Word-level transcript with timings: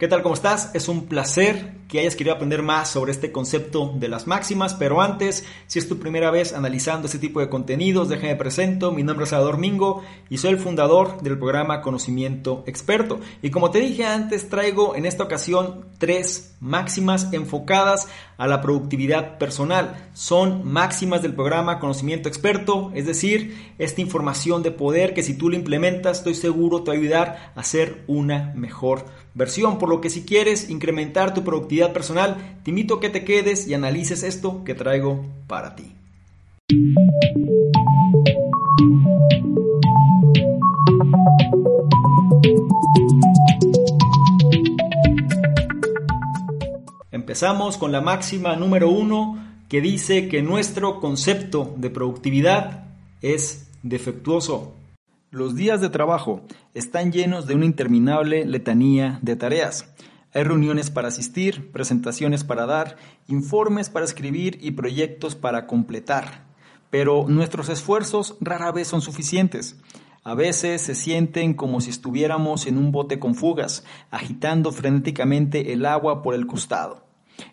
¿Qué 0.00 0.08
tal? 0.08 0.22
¿Cómo 0.22 0.34
estás? 0.34 0.70
Es 0.72 0.88
un 0.88 1.08
placer 1.08 1.74
que 1.86 2.00
hayas 2.00 2.16
querido 2.16 2.34
aprender 2.34 2.62
más 2.62 2.88
sobre 2.88 3.12
este 3.12 3.32
concepto 3.32 3.92
de 3.96 4.08
las 4.08 4.26
máximas, 4.26 4.72
pero 4.72 5.02
antes, 5.02 5.44
si 5.66 5.78
es 5.78 5.90
tu 5.90 5.98
primera 5.98 6.30
vez 6.30 6.54
analizando 6.54 7.04
este 7.04 7.18
tipo 7.18 7.40
de 7.40 7.50
contenidos, 7.50 8.08
déjame 8.08 8.34
presento, 8.36 8.92
mi 8.92 9.02
nombre 9.02 9.24
es 9.24 9.30
Salvador 9.30 9.58
Mingo 9.58 10.02
y 10.30 10.38
soy 10.38 10.52
el 10.52 10.58
fundador 10.58 11.20
del 11.20 11.36
programa 11.36 11.82
Conocimiento 11.82 12.64
Experto. 12.66 13.20
Y 13.42 13.50
como 13.50 13.70
te 13.70 13.80
dije 13.80 14.06
antes, 14.06 14.48
traigo 14.48 14.96
en 14.96 15.04
esta 15.04 15.24
ocasión 15.24 15.84
tres 15.98 16.56
máximas 16.60 17.30
enfocadas 17.32 18.08
a 18.38 18.46
la 18.46 18.62
productividad 18.62 19.36
personal. 19.36 20.10
Son 20.14 20.66
máximas 20.66 21.20
del 21.20 21.34
programa 21.34 21.78
Conocimiento 21.78 22.28
Experto, 22.28 22.90
es 22.94 23.04
decir, 23.04 23.74
esta 23.76 24.00
información 24.00 24.62
de 24.62 24.70
poder 24.70 25.12
que 25.12 25.22
si 25.22 25.36
tú 25.36 25.50
la 25.50 25.56
implementas, 25.56 26.18
estoy 26.18 26.36
seguro 26.36 26.84
te 26.84 26.90
va 26.90 26.96
a 26.96 27.00
ayudar 27.00 27.52
a 27.54 27.64
ser 27.64 28.04
una 28.06 28.54
mejor 28.54 29.04
versión. 29.34 29.78
Por 29.78 29.88
lo 29.88 30.00
que 30.00 30.10
si 30.10 30.22
quieres 30.22 30.70
incrementar 30.70 31.34
tu 31.34 31.44
productividad, 31.44 31.92
personal, 31.92 32.58
te 32.62 32.70
invito 32.70 32.94
a 32.94 33.00
que 33.00 33.10
te 33.10 33.24
quedes 33.24 33.66
y 33.66 33.74
analices 33.74 34.22
esto 34.22 34.64
que 34.64 34.74
traigo 34.74 35.24
para 35.46 35.76
ti. 35.76 35.94
Empezamos 47.12 47.76
con 47.76 47.92
la 47.92 48.00
máxima 48.00 48.56
número 48.56 48.88
uno 48.88 49.38
que 49.68 49.80
dice 49.80 50.28
que 50.28 50.42
nuestro 50.42 51.00
concepto 51.00 51.74
de 51.76 51.90
productividad 51.90 52.86
es 53.22 53.68
defectuoso. 53.82 54.74
Los 55.32 55.54
días 55.54 55.80
de 55.80 55.90
trabajo 55.90 56.40
están 56.74 57.12
llenos 57.12 57.46
de 57.46 57.54
una 57.54 57.64
interminable 57.64 58.44
letanía 58.44 59.20
de 59.22 59.36
tareas. 59.36 59.88
Hay 60.34 60.42
reuniones 60.42 60.90
para 60.90 61.06
asistir, 61.06 61.70
presentaciones 61.70 62.42
para 62.42 62.66
dar, 62.66 62.96
informes 63.28 63.90
para 63.90 64.04
escribir 64.04 64.58
y 64.60 64.72
proyectos 64.72 65.36
para 65.36 65.68
completar. 65.68 66.46
Pero 66.90 67.26
nuestros 67.28 67.68
esfuerzos 67.68 68.38
rara 68.40 68.72
vez 68.72 68.88
son 68.88 69.02
suficientes. 69.02 69.80
A 70.24 70.34
veces 70.34 70.82
se 70.82 70.96
sienten 70.96 71.54
como 71.54 71.80
si 71.80 71.90
estuviéramos 71.90 72.66
en 72.66 72.76
un 72.76 72.90
bote 72.90 73.20
con 73.20 73.36
fugas, 73.36 73.84
agitando 74.10 74.72
frenéticamente 74.72 75.72
el 75.72 75.86
agua 75.86 76.24
por 76.24 76.34
el 76.34 76.48
costado. 76.48 77.06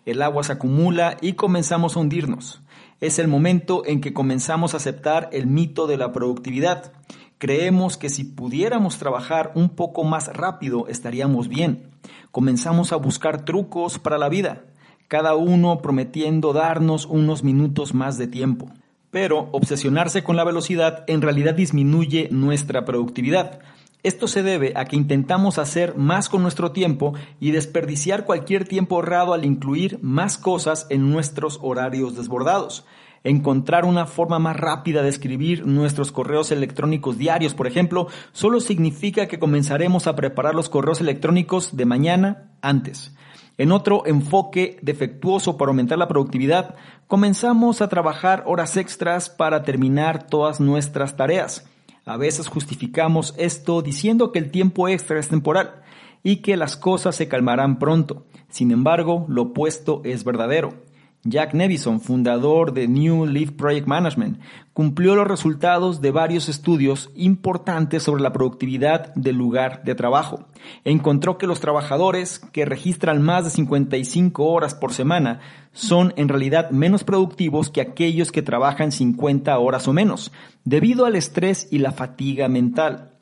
El 0.04 0.22
agua 0.22 0.42
se 0.42 0.54
acumula 0.54 1.16
y 1.20 1.34
comenzamos 1.34 1.96
a 1.96 2.00
hundirnos. 2.00 2.60
Es 3.00 3.20
el 3.20 3.28
momento 3.28 3.84
en 3.86 4.00
que 4.00 4.12
comenzamos 4.12 4.74
a 4.74 4.78
aceptar 4.78 5.30
el 5.32 5.46
mito 5.46 5.86
de 5.86 5.96
la 5.96 6.10
productividad. 6.10 6.92
Creemos 7.38 7.96
que 7.96 8.08
si 8.08 8.24
pudiéramos 8.24 8.98
trabajar 8.98 9.52
un 9.54 9.70
poco 9.70 10.04
más 10.04 10.28
rápido 10.28 10.88
estaríamos 10.88 11.48
bien 11.48 11.88
comenzamos 12.30 12.92
a 12.92 12.96
buscar 12.96 13.44
trucos 13.44 13.98
para 13.98 14.18
la 14.18 14.28
vida, 14.28 14.64
cada 15.08 15.34
uno 15.34 15.80
prometiendo 15.80 16.52
darnos 16.52 17.06
unos 17.06 17.42
minutos 17.42 17.94
más 17.94 18.18
de 18.18 18.26
tiempo. 18.26 18.70
Pero 19.10 19.48
obsesionarse 19.52 20.22
con 20.22 20.36
la 20.36 20.44
velocidad 20.44 21.04
en 21.06 21.22
realidad 21.22 21.54
disminuye 21.54 22.28
nuestra 22.30 22.84
productividad. 22.84 23.60
Esto 24.02 24.28
se 24.28 24.42
debe 24.42 24.74
a 24.76 24.84
que 24.84 24.96
intentamos 24.96 25.58
hacer 25.58 25.96
más 25.96 26.28
con 26.28 26.42
nuestro 26.42 26.72
tiempo 26.72 27.14
y 27.40 27.50
desperdiciar 27.50 28.26
cualquier 28.26 28.68
tiempo 28.68 28.96
ahorrado 28.96 29.32
al 29.32 29.44
incluir 29.44 29.98
más 30.02 30.38
cosas 30.38 30.86
en 30.90 31.10
nuestros 31.10 31.58
horarios 31.62 32.14
desbordados 32.14 32.84
encontrar 33.30 33.84
una 33.84 34.06
forma 34.06 34.38
más 34.38 34.56
rápida 34.56 35.02
de 35.02 35.08
escribir 35.08 35.66
nuestros 35.66 36.12
correos 36.12 36.50
electrónicos 36.50 37.18
diarios, 37.18 37.54
por 37.54 37.66
ejemplo, 37.66 38.08
solo 38.32 38.60
significa 38.60 39.26
que 39.26 39.38
comenzaremos 39.38 40.06
a 40.06 40.16
preparar 40.16 40.54
los 40.54 40.68
correos 40.68 41.00
electrónicos 41.00 41.76
de 41.76 41.84
mañana 41.84 42.50
antes. 42.62 43.14
En 43.58 43.72
otro 43.72 44.06
enfoque 44.06 44.78
defectuoso 44.82 45.56
para 45.56 45.70
aumentar 45.70 45.98
la 45.98 46.06
productividad, 46.06 46.76
comenzamos 47.08 47.82
a 47.82 47.88
trabajar 47.88 48.44
horas 48.46 48.76
extras 48.76 49.28
para 49.28 49.62
terminar 49.62 50.28
todas 50.28 50.60
nuestras 50.60 51.16
tareas. 51.16 51.68
A 52.04 52.16
veces 52.16 52.48
justificamos 52.48 53.34
esto 53.36 53.82
diciendo 53.82 54.30
que 54.30 54.38
el 54.38 54.50
tiempo 54.50 54.88
extra 54.88 55.18
es 55.18 55.28
temporal 55.28 55.82
y 56.22 56.36
que 56.36 56.56
las 56.56 56.76
cosas 56.76 57.16
se 57.16 57.28
calmarán 57.28 57.78
pronto. 57.78 58.26
Sin 58.48 58.70
embargo, 58.70 59.26
lo 59.28 59.42
opuesto 59.42 60.02
es 60.04 60.24
verdadero. 60.24 60.87
Jack 61.30 61.54
Nevison, 61.54 62.00
fundador 62.00 62.72
de 62.72 62.88
New 62.88 63.26
Leaf 63.26 63.52
Project 63.52 63.86
Management, 63.86 64.40
cumplió 64.72 65.14
los 65.14 65.26
resultados 65.26 66.00
de 66.00 66.10
varios 66.10 66.48
estudios 66.48 67.10
importantes 67.14 68.02
sobre 68.02 68.22
la 68.22 68.32
productividad 68.32 69.12
del 69.14 69.36
lugar 69.36 69.82
de 69.84 69.94
trabajo. 69.94 70.46
Encontró 70.84 71.36
que 71.36 71.46
los 71.46 71.60
trabajadores 71.60 72.38
que 72.38 72.64
registran 72.64 73.22
más 73.22 73.44
de 73.44 73.50
55 73.50 74.44
horas 74.44 74.74
por 74.74 74.92
semana 74.92 75.40
son 75.72 76.14
en 76.16 76.28
realidad 76.28 76.70
menos 76.70 77.04
productivos 77.04 77.70
que 77.70 77.80
aquellos 77.80 78.32
que 78.32 78.42
trabajan 78.42 78.92
50 78.92 79.58
horas 79.58 79.88
o 79.88 79.92
menos, 79.92 80.32
debido 80.64 81.06
al 81.06 81.16
estrés 81.16 81.68
y 81.70 81.78
la 81.78 81.92
fatiga 81.92 82.48
mental. 82.48 83.12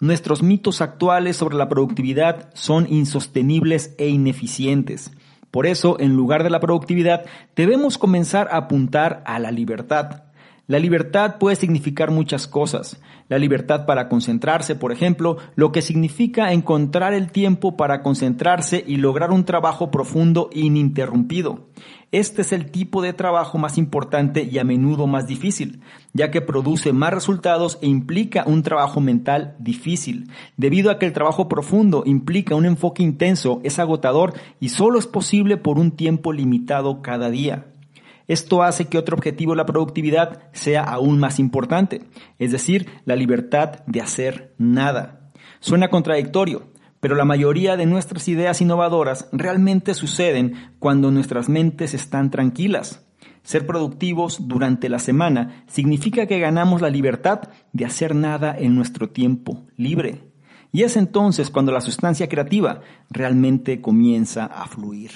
Nuestros 0.00 0.44
mitos 0.44 0.80
actuales 0.80 1.36
sobre 1.36 1.56
la 1.56 1.68
productividad 1.68 2.50
son 2.54 2.86
insostenibles 2.88 3.94
e 3.98 4.08
ineficientes. 4.08 5.10
Por 5.50 5.66
eso, 5.66 5.98
en 5.98 6.14
lugar 6.14 6.42
de 6.44 6.50
la 6.50 6.60
productividad, 6.60 7.24
debemos 7.56 7.98
comenzar 7.98 8.48
a 8.50 8.58
apuntar 8.58 9.22
a 9.24 9.38
la 9.38 9.50
libertad. 9.50 10.24
La 10.68 10.78
libertad 10.78 11.36
puede 11.38 11.56
significar 11.56 12.10
muchas 12.10 12.46
cosas. 12.46 13.00
La 13.28 13.38
libertad 13.38 13.86
para 13.86 14.10
concentrarse, 14.10 14.74
por 14.74 14.92
ejemplo, 14.92 15.38
lo 15.54 15.72
que 15.72 15.80
significa 15.80 16.52
encontrar 16.52 17.14
el 17.14 17.32
tiempo 17.32 17.74
para 17.74 18.02
concentrarse 18.02 18.84
y 18.86 18.96
lograr 18.96 19.30
un 19.30 19.46
trabajo 19.46 19.90
profundo 19.90 20.50
ininterrumpido. 20.52 21.68
Este 22.10 22.40
es 22.40 22.52
el 22.52 22.70
tipo 22.70 23.02
de 23.02 23.12
trabajo 23.12 23.58
más 23.58 23.76
importante 23.76 24.42
y 24.42 24.58
a 24.58 24.64
menudo 24.64 25.06
más 25.06 25.26
difícil, 25.26 25.82
ya 26.14 26.30
que 26.30 26.40
produce 26.40 26.94
más 26.94 27.12
resultados 27.12 27.78
e 27.82 27.86
implica 27.86 28.44
un 28.46 28.62
trabajo 28.62 29.02
mental 29.02 29.56
difícil. 29.58 30.30
Debido 30.56 30.90
a 30.90 30.98
que 30.98 31.04
el 31.04 31.12
trabajo 31.12 31.48
profundo 31.48 32.04
implica 32.06 32.54
un 32.54 32.64
enfoque 32.64 33.02
intenso, 33.02 33.60
es 33.62 33.78
agotador 33.78 34.32
y 34.58 34.70
solo 34.70 34.98
es 34.98 35.06
posible 35.06 35.58
por 35.58 35.78
un 35.78 35.90
tiempo 35.90 36.32
limitado 36.32 37.02
cada 37.02 37.28
día. 37.28 37.66
Esto 38.26 38.62
hace 38.62 38.86
que 38.86 38.96
otro 38.96 39.14
objetivo 39.14 39.54
la 39.54 39.66
productividad 39.66 40.50
sea 40.52 40.84
aún 40.84 41.18
más 41.18 41.38
importante, 41.38 42.04
es 42.38 42.52
decir, 42.52 42.88
la 43.04 43.16
libertad 43.16 43.84
de 43.86 44.00
hacer 44.00 44.54
nada. 44.56 45.30
Suena 45.60 45.88
contradictorio, 45.88 46.68
pero 47.00 47.14
la 47.14 47.24
mayoría 47.24 47.76
de 47.76 47.86
nuestras 47.86 48.28
ideas 48.28 48.60
innovadoras 48.60 49.28
realmente 49.32 49.94
suceden 49.94 50.54
cuando 50.78 51.10
nuestras 51.10 51.48
mentes 51.48 51.94
están 51.94 52.30
tranquilas. 52.30 53.04
Ser 53.42 53.66
productivos 53.66 54.48
durante 54.48 54.88
la 54.88 54.98
semana 54.98 55.64
significa 55.68 56.26
que 56.26 56.38
ganamos 56.38 56.82
la 56.82 56.90
libertad 56.90 57.48
de 57.72 57.84
hacer 57.84 58.14
nada 58.14 58.54
en 58.58 58.74
nuestro 58.74 59.10
tiempo 59.10 59.66
libre. 59.76 60.24
Y 60.70 60.82
es 60.82 60.96
entonces 60.96 61.50
cuando 61.50 61.72
la 61.72 61.80
sustancia 61.80 62.28
creativa 62.28 62.82
realmente 63.10 63.80
comienza 63.80 64.44
a 64.44 64.66
fluir. 64.66 65.12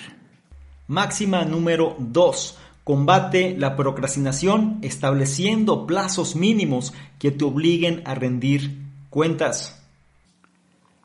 Máxima 0.87 1.45
número 1.45 1.97
2. 1.99 2.59
Combate 2.85 3.55
la 3.59 3.77
procrastinación 3.77 4.79
estableciendo 4.83 5.87
plazos 5.87 6.35
mínimos 6.35 6.95
que 7.19 7.31
te 7.31 7.45
obliguen 7.45 8.03
a 8.07 8.15
rendir 8.15 8.79
cuentas. 9.11 9.82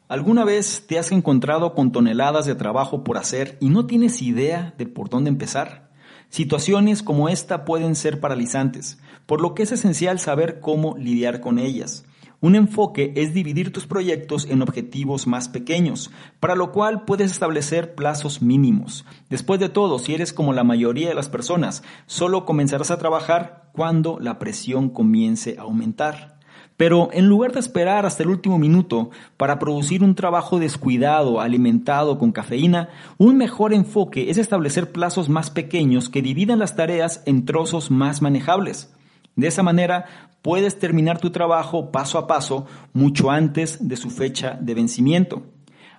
¿Alguna 0.10 0.46
vez 0.46 0.86
te 0.88 0.98
has 0.98 1.12
encontrado 1.12 1.76
con 1.76 1.92
toneladas 1.92 2.46
de 2.46 2.56
trabajo 2.56 3.04
por 3.04 3.18
hacer 3.18 3.58
y 3.60 3.68
no 3.68 3.88
tienes 3.88 4.22
idea 4.22 4.74
de 4.78 4.86
por 4.86 5.10
dónde 5.10 5.30
empezar? 5.30 5.90
Situaciones 6.30 7.04
como 7.04 7.28
esta 7.28 7.66
pueden 7.66 7.94
ser 7.94 8.22
paralizantes, 8.22 9.00
por 9.26 9.42
lo 9.42 9.54
que 9.54 9.64
es 9.64 9.74
esencial 9.74 10.20
saber 10.20 10.62
cómo 10.62 10.96
lidiar 10.98 11.42
con 11.42 11.60
ellas. 11.60 12.06
Un 12.40 12.56
enfoque 12.56 13.12
es 13.18 13.34
dividir 13.34 13.74
tus 13.74 13.86
proyectos 13.86 14.46
en 14.46 14.62
objetivos 14.62 15.28
más 15.28 15.50
pequeños, 15.50 16.10
para 16.40 16.56
lo 16.56 16.72
cual 16.72 17.04
puedes 17.04 17.30
establecer 17.30 17.94
plazos 17.94 18.42
mínimos. 18.42 19.06
Después 19.30 19.60
de 19.60 19.68
todo, 19.68 20.00
si 20.00 20.14
eres 20.14 20.32
como 20.32 20.54
la 20.54 20.64
mayoría 20.64 21.10
de 21.10 21.16
las 21.16 21.28
personas, 21.28 21.84
solo 22.06 22.46
comenzarás 22.46 22.92
a 22.92 22.98
trabajar 22.98 23.72
cuando 23.74 24.20
la 24.22 24.40
presión 24.40 24.90
comience 24.90 25.58
a 25.60 25.64
aumentar. 25.64 26.37
Pero 26.78 27.10
en 27.12 27.26
lugar 27.28 27.54
de 27.54 27.60
esperar 27.60 28.06
hasta 28.06 28.22
el 28.22 28.30
último 28.30 28.60
minuto 28.60 29.10
para 29.36 29.58
producir 29.58 30.04
un 30.04 30.14
trabajo 30.14 30.60
descuidado, 30.60 31.42
alimentado 31.42 32.20
con 32.20 32.32
cafeína, 32.32 32.90
un 33.18 33.36
mejor 33.36 33.74
enfoque 33.74 34.30
es 34.30 34.38
establecer 34.38 34.92
plazos 34.92 35.28
más 35.28 35.50
pequeños 35.50 36.10
que 36.10 36.22
dividan 36.22 36.60
las 36.60 36.76
tareas 36.76 37.24
en 37.26 37.46
trozos 37.46 37.90
más 37.90 38.22
manejables. 38.22 38.94
De 39.36 39.48
esa 39.48 39.64
manera 39.64 40.06
puedes 40.44 40.78
terminar 40.78 41.20
tu 41.20 41.32
trabajo 41.32 41.92
paso 41.92 42.20
a 42.20 42.28
paso 42.28 42.68
mucho 42.94 43.32
antes 43.32 43.88
de 43.88 43.98
su 43.98 44.12
fecha 44.12 44.58
de 44.62 44.76
vencimiento. 44.76 45.44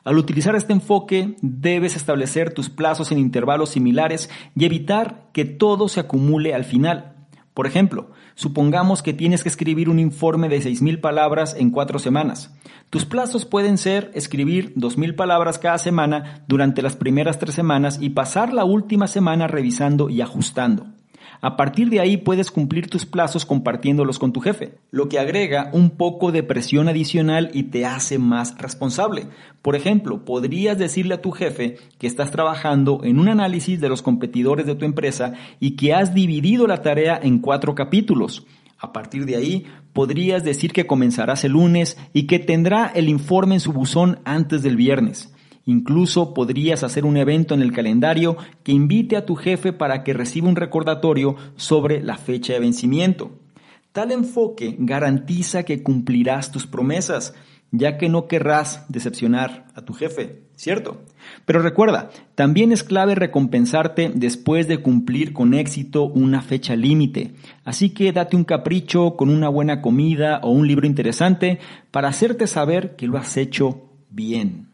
Al 0.05 0.17
utilizar 0.17 0.55
este 0.55 0.73
enfoque, 0.73 1.37
debes 1.43 1.97
establecer 1.97 2.55
tus 2.55 2.71
plazos 2.71 3.11
en 3.11 3.19
intervalos 3.19 3.71
similares 3.71 4.31
y 4.55 4.65
evitar 4.65 5.29
que 5.33 5.45
todo 5.45 5.89
se 5.89 6.01
acumule 6.01 6.55
al 6.55 6.65
final. 6.65 7.18
Por 7.59 7.67
ejemplo, 7.67 8.13
supongamos 8.37 9.03
que 9.03 9.13
tienes 9.13 9.43
que 9.43 9.49
escribir 9.49 9.89
un 9.89 9.99
informe 9.99 10.49
de 10.49 10.61
6.000 10.61 11.01
palabras 11.01 11.57
en 11.59 11.73
cuatro 11.73 11.99
semanas. 11.99 12.55
Tus 12.89 13.05
plazos 13.05 13.47
pueden 13.47 13.79
ser 13.79 14.13
escribir 14.15 14.73
2.000 14.77 15.17
palabras 15.17 15.59
cada 15.59 15.79
semana 15.79 16.45
durante 16.47 16.83
las 16.83 16.95
primeras 16.95 17.41
tres 17.41 17.57
semanas 17.57 17.99
y 18.01 18.11
pasar 18.11 18.53
la 18.55 18.65
última 18.65 19.09
semana 19.09 19.49
revisando 19.49 20.09
y 20.09 20.21
ajustando. 20.21 20.87
A 21.41 21.57
partir 21.57 21.89
de 21.91 22.01
ahí 22.01 22.17
puedes 22.17 22.51
cumplir 22.51 22.89
tus 22.89 23.07
plazos 23.07 23.45
compartiéndolos 23.45 24.19
con 24.19 24.33
tu 24.33 24.41
jefe, 24.41 24.75
lo 24.91 25.09
que 25.09 25.19
agrega 25.19 25.71
un 25.73 25.91
poco 25.91 26.33
de 26.33 26.43
presión 26.43 26.89
adicional 26.89 27.51
y 27.55 27.65
te 27.65 27.87
hace 27.87 28.19
más 28.19 28.57
responsable. 28.59 29.29
Por 29.63 29.77
ejemplo, 29.77 30.25
podrías 30.25 30.79
decirle 30.79 31.15
a 31.15 31.23
tu 31.23 31.31
jefe 31.31 31.77
que 31.99 32.07
estás 32.07 32.31
trabajando 32.31 33.01
en 33.05 33.19
un 33.19 33.29
análisis 33.29 33.81
de 33.81 33.89
los 33.89 34.03
competidores 34.03 34.67
de 34.67 34.75
tu 34.75 34.85
empresa 34.85 35.35
y 35.61 35.77
que 35.77 35.95
has 35.95 36.15
dividido 36.15 36.67
la 36.67 36.83
tarea 36.83 37.19
en 37.23 37.39
cuatro 37.39 37.75
capítulos. 37.75 38.47
A 38.79 38.93
partir 38.93 39.27
de 39.27 39.37
ahí, 39.37 39.67
podrías 39.93 40.45
decir 40.45 40.73
que 40.73 40.87
comenzarás 40.87 41.45
el 41.45 41.53
lunes 41.53 41.99
y 42.13 42.27
que 42.29 42.39
tendrá 42.39 42.87
el 42.87 43.09
informe 43.09 43.57
en 43.57 43.61
su 43.61 43.73
buzón 43.73 44.21
antes 44.25 44.63
del 44.63 44.77
viernes. 44.77 45.35
Incluso 45.69 46.33
podrías 46.33 46.83
hacer 46.83 47.05
un 47.05 47.19
evento 47.19 47.53
en 47.53 47.61
el 47.61 47.75
calendario 47.75 48.39
que 48.63 48.73
invite 48.73 49.19
a 49.19 49.27
tu 49.27 49.35
jefe 49.35 49.75
para 49.75 50.03
que 50.03 50.15
reciba 50.15 50.49
un 50.49 50.57
recordatorio 50.57 51.37
sobre 51.57 52.03
la 52.03 52.17
fecha 52.17 52.55
de 52.55 52.61
vencimiento. 52.61 53.33
Tal 53.93 54.11
enfoque 54.11 54.77
garantiza 54.79 55.65
que 55.65 55.83
cumplirás 55.83 56.53
tus 56.53 56.67
promesas, 56.67 57.35
ya 57.71 57.99
que 57.99 58.09
no 58.09 58.29
querrás 58.29 58.87
decepcionar 58.89 59.67
a 59.75 59.83
tu 59.83 59.93
jefe, 59.93 60.41
¿cierto? 60.57 61.03
Pero 61.45 61.61
recuerda, 61.61 62.09
también 62.35 62.73
es 62.73 62.83
clave 62.83 63.15
recompensarte 63.15 64.11
después 64.15 64.69
de 64.69 64.79
cumplir 64.79 65.35
con 65.35 65.53
éxito 65.53 66.05
una 66.05 66.41
fecha 66.41 66.77
límite. 66.77 67.35
Así 67.65 67.91
que 67.91 68.11
date 68.13 68.37
un 68.37 68.45
capricho 68.45 69.17
con 69.17 69.29
una 69.29 69.51
buena 69.51 69.83
comida 69.83 70.41
o 70.43 70.51
un 70.51 70.67
libro 70.67 70.87
interesante 70.87 71.59
para 71.91 72.09
hacerte 72.09 72.47
saber 72.47 72.97
que 72.97 73.07
lo 73.07 73.19
has 73.19 73.37
hecho 73.37 73.83
bien. 74.09 74.68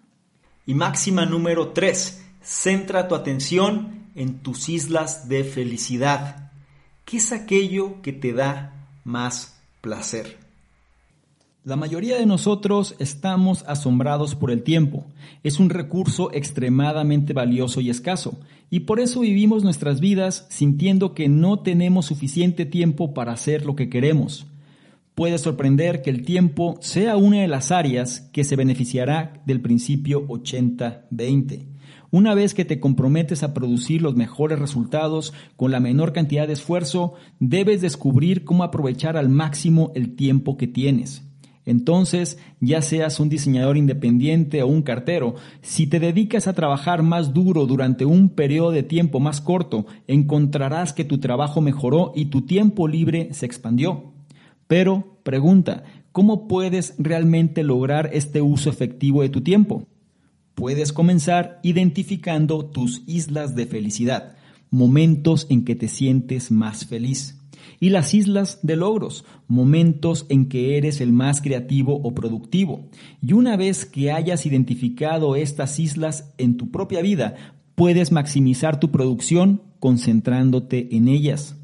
Y 0.66 0.74
máxima 0.74 1.26
número 1.26 1.68
3. 1.68 2.22
Centra 2.42 3.06
tu 3.06 3.14
atención 3.14 4.08
en 4.14 4.38
tus 4.38 4.68
islas 4.68 5.28
de 5.28 5.44
felicidad. 5.44 6.52
¿Qué 7.04 7.18
es 7.18 7.32
aquello 7.32 8.00
que 8.00 8.12
te 8.12 8.32
da 8.32 8.86
más 9.04 9.60
placer? 9.82 10.38
La 11.64 11.76
mayoría 11.76 12.18
de 12.18 12.26
nosotros 12.26 12.94
estamos 12.98 13.62
asombrados 13.66 14.34
por 14.34 14.50
el 14.50 14.62
tiempo. 14.62 15.04
Es 15.42 15.58
un 15.58 15.70
recurso 15.70 16.32
extremadamente 16.32 17.32
valioso 17.32 17.80
y 17.80 17.90
escaso, 17.90 18.38
y 18.70 18.80
por 18.80 19.00
eso 19.00 19.20
vivimos 19.20 19.64
nuestras 19.64 20.00
vidas 20.00 20.46
sintiendo 20.48 21.14
que 21.14 21.28
no 21.28 21.60
tenemos 21.60 22.06
suficiente 22.06 22.64
tiempo 22.64 23.14
para 23.14 23.32
hacer 23.32 23.64
lo 23.64 23.76
que 23.76 23.88
queremos 23.88 24.46
puede 25.14 25.38
sorprender 25.38 26.02
que 26.02 26.10
el 26.10 26.24
tiempo 26.24 26.76
sea 26.80 27.16
una 27.16 27.40
de 27.40 27.48
las 27.48 27.70
áreas 27.70 28.28
que 28.32 28.44
se 28.44 28.56
beneficiará 28.56 29.42
del 29.46 29.60
principio 29.60 30.26
80-20. 30.26 31.68
Una 32.10 32.34
vez 32.34 32.54
que 32.54 32.64
te 32.64 32.78
comprometes 32.78 33.42
a 33.42 33.54
producir 33.54 34.00
los 34.00 34.14
mejores 34.14 34.58
resultados 34.58 35.32
con 35.56 35.72
la 35.72 35.80
menor 35.80 36.12
cantidad 36.12 36.46
de 36.46 36.52
esfuerzo, 36.52 37.14
debes 37.40 37.80
descubrir 37.80 38.44
cómo 38.44 38.62
aprovechar 38.62 39.16
al 39.16 39.28
máximo 39.28 39.90
el 39.94 40.14
tiempo 40.14 40.56
que 40.56 40.68
tienes. 40.68 41.22
Entonces, 41.66 42.38
ya 42.60 42.82
seas 42.82 43.18
un 43.20 43.28
diseñador 43.28 43.76
independiente 43.76 44.62
o 44.62 44.68
un 44.68 44.82
cartero, 44.82 45.34
si 45.62 45.86
te 45.86 45.98
dedicas 45.98 46.46
a 46.46 46.52
trabajar 46.52 47.02
más 47.02 47.32
duro 47.32 47.66
durante 47.66 48.04
un 48.04 48.28
periodo 48.28 48.70
de 48.70 48.82
tiempo 48.82 49.18
más 49.18 49.40
corto, 49.40 49.86
encontrarás 50.06 50.92
que 50.92 51.04
tu 51.04 51.18
trabajo 51.18 51.60
mejoró 51.60 52.12
y 52.14 52.26
tu 52.26 52.42
tiempo 52.42 52.86
libre 52.86 53.30
se 53.32 53.46
expandió. 53.46 54.13
Pero, 54.66 55.18
pregunta, 55.22 55.84
¿cómo 56.12 56.48
puedes 56.48 56.94
realmente 56.98 57.62
lograr 57.62 58.10
este 58.12 58.42
uso 58.42 58.70
efectivo 58.70 59.22
de 59.22 59.28
tu 59.28 59.42
tiempo? 59.42 59.86
Puedes 60.54 60.92
comenzar 60.92 61.58
identificando 61.62 62.64
tus 62.66 63.02
islas 63.06 63.56
de 63.56 63.66
felicidad, 63.66 64.36
momentos 64.70 65.46
en 65.50 65.64
que 65.64 65.74
te 65.74 65.88
sientes 65.88 66.50
más 66.50 66.86
feliz. 66.86 67.40
Y 67.80 67.90
las 67.90 68.14
islas 68.14 68.60
de 68.62 68.76
logros, 68.76 69.24
momentos 69.48 70.26
en 70.28 70.48
que 70.48 70.76
eres 70.76 71.00
el 71.00 71.12
más 71.12 71.40
creativo 71.40 72.00
o 72.02 72.14
productivo. 72.14 72.88
Y 73.20 73.32
una 73.32 73.56
vez 73.56 73.84
que 73.84 74.12
hayas 74.12 74.46
identificado 74.46 75.34
estas 75.36 75.78
islas 75.80 76.32
en 76.38 76.56
tu 76.56 76.70
propia 76.70 77.02
vida, 77.02 77.34
puedes 77.74 78.12
maximizar 78.12 78.78
tu 78.78 78.90
producción 78.90 79.62
concentrándote 79.80 80.96
en 80.96 81.08
ellas. 81.08 81.56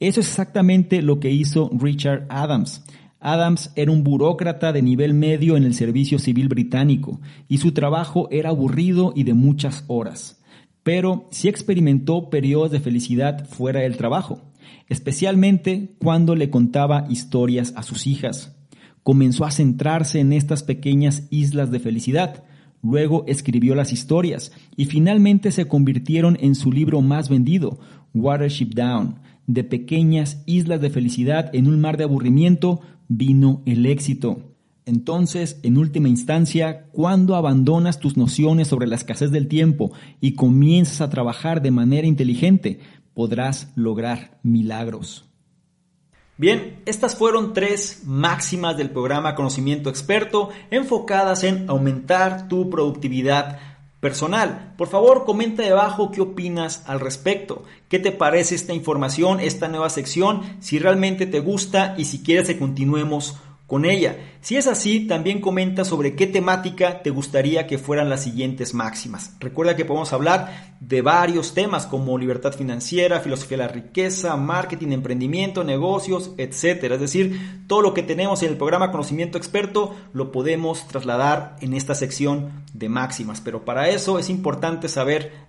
Eso 0.00 0.20
es 0.20 0.28
exactamente 0.28 1.02
lo 1.02 1.18
que 1.18 1.30
hizo 1.30 1.70
Richard 1.72 2.26
Adams. 2.28 2.84
Adams 3.20 3.72
era 3.74 3.90
un 3.90 4.04
burócrata 4.04 4.72
de 4.72 4.80
nivel 4.80 5.12
medio 5.12 5.56
en 5.56 5.64
el 5.64 5.74
servicio 5.74 6.20
civil 6.20 6.48
británico 6.48 7.20
y 7.48 7.58
su 7.58 7.72
trabajo 7.72 8.28
era 8.30 8.50
aburrido 8.50 9.12
y 9.16 9.24
de 9.24 9.34
muchas 9.34 9.84
horas. 9.88 10.40
Pero 10.84 11.26
sí 11.32 11.48
experimentó 11.48 12.30
periodos 12.30 12.70
de 12.70 12.78
felicidad 12.78 13.46
fuera 13.48 13.80
del 13.80 13.96
trabajo, 13.96 14.40
especialmente 14.88 15.96
cuando 15.98 16.36
le 16.36 16.48
contaba 16.48 17.06
historias 17.10 17.72
a 17.76 17.82
sus 17.82 18.06
hijas. 18.06 18.56
Comenzó 19.02 19.44
a 19.44 19.50
centrarse 19.50 20.20
en 20.20 20.32
estas 20.32 20.62
pequeñas 20.62 21.26
islas 21.30 21.72
de 21.72 21.80
felicidad, 21.80 22.44
luego 22.82 23.24
escribió 23.26 23.74
las 23.74 23.92
historias 23.92 24.52
y 24.76 24.84
finalmente 24.84 25.50
se 25.50 25.66
convirtieron 25.66 26.38
en 26.40 26.54
su 26.54 26.70
libro 26.70 27.00
más 27.02 27.28
vendido, 27.28 27.80
Watership 28.14 28.74
Down, 28.74 29.16
de 29.48 29.64
pequeñas 29.64 30.42
islas 30.46 30.80
de 30.80 30.90
felicidad 30.90 31.50
en 31.52 31.66
un 31.66 31.80
mar 31.80 31.96
de 31.96 32.04
aburrimiento 32.04 32.80
vino 33.08 33.62
el 33.66 33.86
éxito. 33.86 34.54
Entonces, 34.84 35.58
en 35.62 35.76
última 35.76 36.08
instancia, 36.08 36.86
cuando 36.92 37.34
abandonas 37.34 37.98
tus 37.98 38.16
nociones 38.16 38.68
sobre 38.68 38.86
la 38.86 38.94
escasez 38.94 39.30
del 39.30 39.48
tiempo 39.48 39.90
y 40.20 40.34
comienzas 40.34 41.00
a 41.00 41.10
trabajar 41.10 41.60
de 41.60 41.70
manera 41.70 42.06
inteligente, 42.06 42.78
podrás 43.14 43.72
lograr 43.74 44.38
milagros. 44.42 45.24
Bien, 46.36 46.80
estas 46.86 47.16
fueron 47.16 47.52
tres 47.52 48.02
máximas 48.06 48.76
del 48.76 48.90
programa 48.90 49.34
Conocimiento 49.34 49.90
Experto 49.90 50.50
enfocadas 50.70 51.42
en 51.42 51.68
aumentar 51.68 52.48
tu 52.48 52.70
productividad 52.70 53.58
personal. 54.00 54.74
Por 54.76 54.88
favor, 54.88 55.24
comenta 55.24 55.62
debajo 55.62 56.10
qué 56.10 56.20
opinas 56.20 56.84
al 56.86 57.00
respecto. 57.00 57.64
¿Qué 57.88 57.98
te 57.98 58.12
parece 58.12 58.54
esta 58.54 58.72
información, 58.72 59.40
esta 59.40 59.68
nueva 59.68 59.90
sección? 59.90 60.42
Si 60.60 60.78
realmente 60.78 61.26
te 61.26 61.40
gusta 61.40 61.94
y 61.98 62.04
si 62.04 62.22
quieres 62.22 62.48
que 62.48 62.58
continuemos 62.58 63.36
con 63.68 63.84
ella. 63.84 64.16
Si 64.40 64.56
es 64.56 64.66
así, 64.66 65.06
también 65.06 65.42
comenta 65.42 65.84
sobre 65.84 66.16
qué 66.16 66.26
temática 66.26 67.02
te 67.02 67.10
gustaría 67.10 67.66
que 67.66 67.76
fueran 67.76 68.08
las 68.08 68.22
siguientes 68.22 68.72
máximas. 68.72 69.36
Recuerda 69.40 69.76
que 69.76 69.84
podemos 69.84 70.14
hablar 70.14 70.74
de 70.80 71.02
varios 71.02 71.52
temas 71.52 71.84
como 71.84 72.16
libertad 72.16 72.54
financiera, 72.54 73.20
filosofía 73.20 73.58
de 73.58 73.64
la 73.64 73.68
riqueza, 73.68 74.34
marketing, 74.36 74.92
emprendimiento, 74.92 75.64
negocios, 75.64 76.32
etc. 76.38 76.92
Es 76.92 77.00
decir, 77.00 77.64
todo 77.66 77.82
lo 77.82 77.92
que 77.92 78.02
tenemos 78.02 78.42
en 78.42 78.52
el 78.52 78.56
programa 78.56 78.90
Conocimiento 78.90 79.36
Experto 79.36 79.94
lo 80.14 80.32
podemos 80.32 80.88
trasladar 80.88 81.56
en 81.60 81.74
esta 81.74 81.94
sección 81.94 82.64
de 82.72 82.88
máximas. 82.88 83.42
Pero 83.42 83.66
para 83.66 83.90
eso 83.90 84.18
es 84.18 84.30
importante 84.30 84.88
saber 84.88 85.46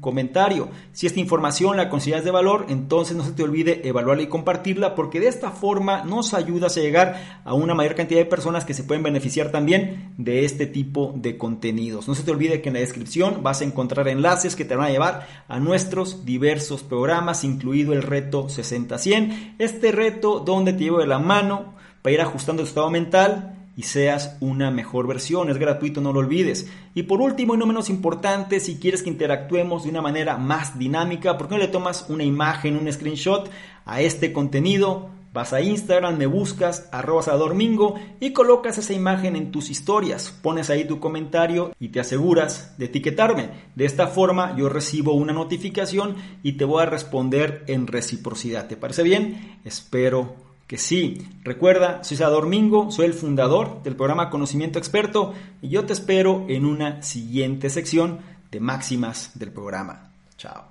comentario. 0.00 0.68
Si 0.92 1.06
esta 1.06 1.20
información 1.20 1.76
la 1.76 1.88
consideras 1.88 2.24
de 2.24 2.30
valor, 2.30 2.66
entonces 2.68 3.16
no 3.16 3.24
se 3.24 3.32
te 3.32 3.42
olvide 3.42 3.86
evaluarla 3.88 4.22
y 4.22 4.28
compartirla 4.28 4.94
porque 4.94 5.20
de 5.20 5.28
esta 5.28 5.50
forma 5.50 6.04
nos 6.04 6.34
ayudas 6.34 6.76
a 6.76 6.80
llegar 6.80 7.40
a 7.44 7.54
una 7.54 7.74
mayor 7.74 7.94
cantidad 7.94 8.20
de 8.20 8.26
personas 8.26 8.64
que 8.64 8.74
se 8.74 8.84
pueden 8.84 9.02
beneficiar 9.02 9.50
también 9.50 10.12
de 10.18 10.44
este 10.44 10.66
tipo 10.66 11.12
de 11.16 11.36
contenidos. 11.36 12.08
No 12.08 12.14
se 12.14 12.22
te 12.22 12.30
olvide 12.30 12.60
que 12.60 12.68
en 12.68 12.74
la 12.74 12.80
descripción 12.80 13.42
vas 13.42 13.60
a 13.60 13.64
encontrar 13.64 14.08
enlaces 14.08 14.56
que 14.56 14.64
te 14.64 14.76
van 14.76 14.86
a 14.86 14.90
llevar 14.90 15.26
a 15.48 15.58
nuestros 15.60 16.24
diversos 16.24 16.82
programas, 16.82 17.44
incluido 17.44 17.92
el 17.92 18.02
reto 18.02 18.48
60-100. 18.48 19.54
Este 19.58 19.92
reto 19.92 20.40
donde 20.40 20.72
te 20.72 20.84
llevo 20.84 20.98
de 20.98 21.06
la 21.06 21.18
mano 21.18 21.74
para 22.02 22.14
ir 22.14 22.20
ajustando 22.20 22.62
tu 22.62 22.68
estado 22.68 22.90
mental 22.90 23.61
y 23.76 23.82
seas 23.82 24.36
una 24.40 24.70
mejor 24.70 25.06
versión. 25.06 25.50
Es 25.50 25.58
gratuito, 25.58 26.00
no 26.00 26.12
lo 26.12 26.20
olvides. 26.20 26.70
Y 26.94 27.04
por 27.04 27.20
último 27.20 27.54
y 27.54 27.58
no 27.58 27.66
menos 27.66 27.90
importante, 27.90 28.60
si 28.60 28.78
quieres 28.78 29.02
que 29.02 29.10
interactuemos 29.10 29.84
de 29.84 29.90
una 29.90 30.02
manera 30.02 30.36
más 30.36 30.78
dinámica, 30.78 31.38
¿por 31.38 31.48
qué 31.48 31.54
no 31.54 31.60
le 31.60 31.68
tomas 31.68 32.06
una 32.08 32.24
imagen, 32.24 32.76
un 32.76 32.92
screenshot 32.92 33.50
a 33.84 34.00
este 34.00 34.32
contenido? 34.32 35.10
Vas 35.32 35.54
a 35.54 35.62
Instagram, 35.62 36.18
me 36.18 36.26
buscas, 36.26 36.90
arroba 36.92 37.54
Mingo 37.54 37.94
y 38.20 38.34
colocas 38.34 38.76
esa 38.76 38.92
imagen 38.92 39.34
en 39.34 39.50
tus 39.50 39.70
historias. 39.70 40.30
Pones 40.42 40.68
ahí 40.68 40.86
tu 40.86 41.00
comentario 41.00 41.72
y 41.80 41.88
te 41.88 42.00
aseguras 42.00 42.74
de 42.76 42.84
etiquetarme. 42.84 43.48
De 43.74 43.86
esta 43.86 44.08
forma 44.08 44.54
yo 44.58 44.68
recibo 44.68 45.14
una 45.14 45.32
notificación 45.32 46.16
y 46.42 46.52
te 46.52 46.66
voy 46.66 46.82
a 46.82 46.86
responder 46.86 47.64
en 47.66 47.86
reciprocidad. 47.86 48.68
¿Te 48.68 48.76
parece 48.76 49.02
bien? 49.04 49.58
Espero 49.64 50.51
que 50.72 50.78
sí. 50.78 51.18
Recuerda, 51.44 52.02
soy 52.02 52.16
Salvador 52.16 52.46
Mingo, 52.46 52.90
soy 52.90 53.04
el 53.04 53.12
fundador 53.12 53.82
del 53.82 53.94
programa 53.94 54.30
Conocimiento 54.30 54.78
Experto 54.78 55.34
y 55.60 55.68
yo 55.68 55.84
te 55.84 55.92
espero 55.92 56.46
en 56.48 56.64
una 56.64 57.02
siguiente 57.02 57.68
sección 57.68 58.20
de 58.50 58.58
máximas 58.58 59.32
del 59.34 59.52
programa. 59.52 60.12
Chao. 60.38 60.64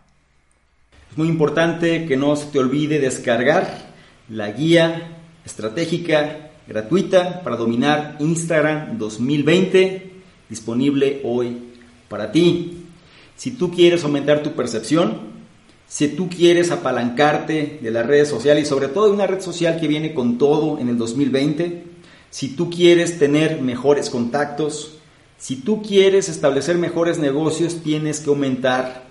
Es 1.12 1.16
muy 1.20 1.28
importante 1.28 2.08
que 2.08 2.18
no 2.18 2.36
se 2.36 2.48
te 2.48 2.58
olvide 2.58 2.98
descargar 2.98 3.92
la 4.28 4.50
guía 4.50 5.20
estratégica 5.46 6.50
gratuita 6.68 7.44
para 7.44 7.58
dominar 7.58 8.18
Instagram 8.22 8.98
2020 8.98 10.14
disponible 10.50 11.22
hoy 11.24 11.76
para 12.10 12.32
ti. 12.32 12.88
Si 13.36 13.52
tú 13.52 13.70
quieres 13.70 14.04
aumentar 14.04 14.42
tu 14.42 14.54
percepción, 14.54 15.31
si 15.92 16.08
tú 16.08 16.30
quieres 16.30 16.72
apalancarte 16.72 17.80
de 17.82 17.92
las 17.92 18.06
redes 18.06 18.30
sociales 18.30 18.64
y 18.64 18.66
sobre 18.66 18.88
todo 18.88 19.08
de 19.08 19.12
una 19.12 19.28
red 19.28 19.42
social 19.42 19.78
que 19.78 19.90
viene 19.90 20.14
con 20.14 20.38
todo 20.38 20.80
en 20.80 20.88
el 20.88 20.98
2020, 20.98 21.84
si 22.30 22.56
tú 22.56 22.70
quieres 22.70 23.20
tener 23.20 23.62
mejores 23.62 24.10
contactos, 24.10 25.00
si 25.38 25.58
tú 25.58 25.82
quieres 25.82 26.30
establecer 26.30 26.78
mejores 26.78 27.20
negocios, 27.20 27.84
tienes 27.84 28.22
que 28.22 28.30
aumentar 28.30 29.04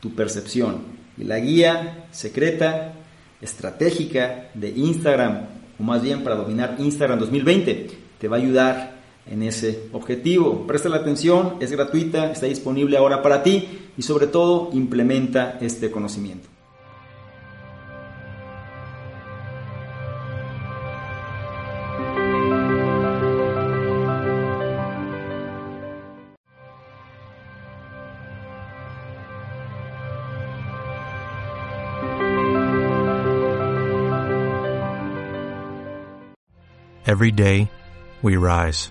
tu 0.00 0.14
percepción. 0.14 0.78
Y 1.18 1.24
la 1.24 1.38
guía 1.38 2.06
secreta 2.12 2.94
estratégica 3.42 4.48
de 4.54 4.70
Instagram, 4.70 5.48
o 5.78 5.82
más 5.82 6.00
bien 6.00 6.24
para 6.24 6.36
dominar 6.36 6.76
Instagram 6.78 7.18
2020, 7.18 7.90
te 8.18 8.28
va 8.28 8.38
a 8.38 8.40
ayudar 8.40 9.01
en 9.26 9.42
ese 9.42 9.88
objetivo. 9.92 10.66
Presta 10.66 10.88
la 10.88 10.96
atención, 10.96 11.56
es 11.60 11.70
gratuita, 11.72 12.32
está 12.32 12.46
disponible 12.46 12.96
ahora 12.96 13.22
para 13.22 13.42
ti 13.42 13.90
y 13.96 14.02
sobre 14.02 14.26
todo 14.26 14.70
implementa 14.72 15.58
este 15.60 15.90
conocimiento. 15.90 16.48
Every 37.04 37.30
day, 37.30 37.68
we 38.22 38.36
rise, 38.36 38.90